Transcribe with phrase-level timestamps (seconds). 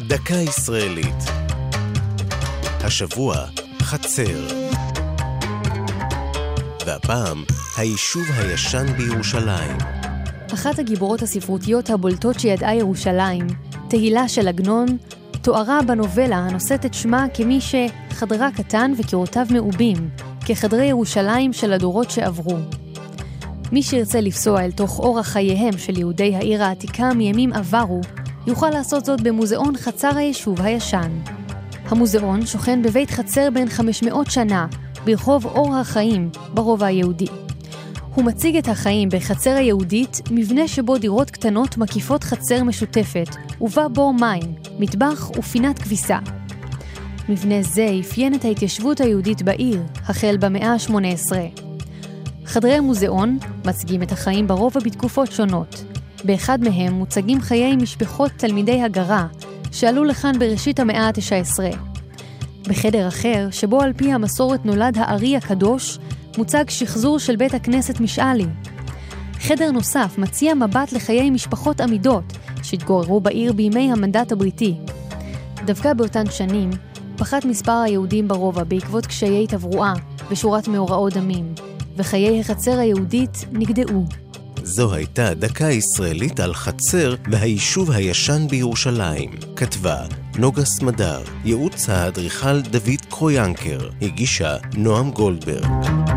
[0.00, 1.24] דקה ישראלית.
[2.80, 3.36] השבוע,
[3.82, 4.46] חצר.
[6.86, 7.44] והפעם,
[7.76, 9.76] היישוב הישן בירושלים.
[10.54, 13.46] אחת הגיבורות הספרותיות הבולטות שידעה ירושלים,
[13.88, 14.86] תהילה של עגנון,
[15.42, 20.10] תוארה בנובלה הנושאת את שמה כמי שחדרה קטן וקירותיו מעובים,
[20.46, 22.58] כחדרי ירושלים של הדורות שעברו.
[23.72, 28.00] מי שירצה לפסוע אל תוך אורח חייהם של יהודי העיר העתיקה מימים עברו,
[28.46, 31.10] יוכל לעשות זאת במוזיאון חצר היישוב הישן.
[31.88, 34.66] המוזיאון שוכן בבית חצר בן 500 שנה,
[35.04, 37.26] ברחוב אור החיים, ברובע היהודי.
[38.14, 44.14] הוא מציג את החיים בחצר היהודית, מבנה שבו דירות קטנות מקיפות חצר משותפת, ובה בור
[44.14, 46.18] מים, מטבח ופינת כביסה.
[47.28, 51.32] מבנה זה אפיין את ההתיישבות היהודית בעיר, החל במאה ה-18.
[52.44, 55.95] חדרי המוזיאון מציגים את החיים ברובע בתקופות שונות.
[56.24, 59.26] באחד מהם מוצגים חיי משפחות תלמידי הגרה,
[59.72, 61.76] שעלו לכאן בראשית המאה ה-19.
[62.68, 65.98] בחדר אחר, שבו על פי המסורת נולד הארי הקדוש,
[66.38, 68.46] מוצג שחזור של בית הכנסת משאלי.
[69.40, 72.24] חדר נוסף מציע מבט לחיי משפחות עמידות
[72.62, 74.74] שהתגוררו בעיר בימי המנדט הבריטי.
[75.64, 76.70] דווקא באותן שנים,
[77.16, 79.92] פחת מספר היהודים ברובע בעקבות קשיי תברואה
[80.30, 81.54] ושורת מאורעות דמים,
[81.96, 84.25] וחיי החצר היהודית נגדעו.
[84.68, 89.30] זו הייתה דקה ישראלית על חצר והיישוב הישן בירושלים.
[89.56, 90.04] כתבה
[90.38, 96.15] נוגה סמדר, ייעוץ האדריכל דוד קרויאנקר, הגישה נועם גולדברג.